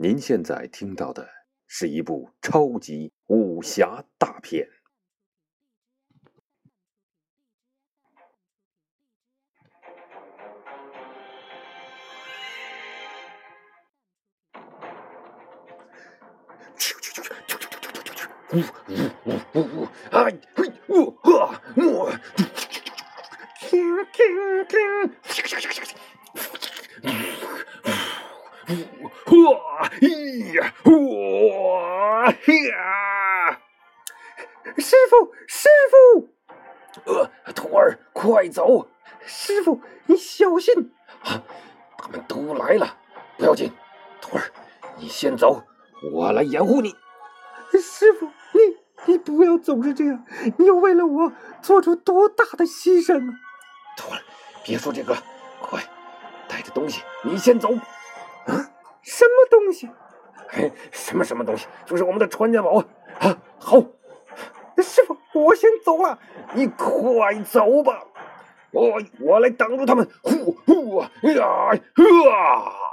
[0.00, 1.28] 您现在听到的
[1.66, 4.68] 是一部超级武侠大片。
[28.68, 28.74] 呜
[29.46, 33.60] 哇咿呀哇呀！
[34.76, 36.28] 师傅，师傅！
[37.06, 38.86] 呃，徒儿，快走！
[39.24, 40.92] 师傅，你小心！
[41.24, 41.42] 啊，
[41.96, 42.98] 他们都来了，
[43.38, 43.72] 不要紧，
[44.20, 44.42] 徒儿，
[44.98, 45.64] 你先走，
[46.12, 46.94] 我来掩护你。
[47.80, 50.26] 师傅，你你不要总是这样，
[50.58, 53.34] 你又为了我做出多大的牺牲啊！
[53.96, 54.20] 徒儿，
[54.62, 55.16] 别说这个，
[55.62, 55.82] 快
[56.46, 57.70] 带着东西，你先走。
[59.08, 59.88] 啊，什么东西？
[60.48, 61.66] 嘿，什么什么东西？
[61.86, 62.78] 就是我们的传家宝
[63.20, 63.38] 啊！
[63.58, 63.80] 好，
[64.78, 66.18] 师傅，我先走了，
[66.54, 68.04] 你快走吧，
[68.70, 70.06] 我我来挡住他们。
[70.22, 72.87] 呼呼啊呀啊！